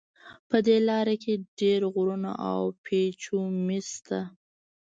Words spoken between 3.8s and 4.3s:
شته.